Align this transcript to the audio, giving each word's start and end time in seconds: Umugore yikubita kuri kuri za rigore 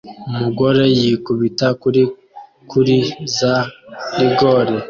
Umugore 0.29 0.83
yikubita 0.99 1.67
kuri 1.81 2.01
kuri 2.69 2.97
za 3.37 3.55
rigore 4.17 4.73